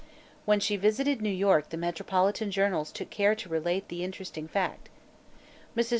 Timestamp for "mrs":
5.77-5.89